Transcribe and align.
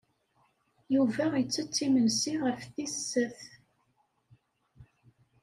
Yuba 0.93 1.25
ittett 1.41 1.75
imensi 1.85 2.33
ɣef 2.43 2.61
tis 2.73 2.95
sat. 3.09 3.39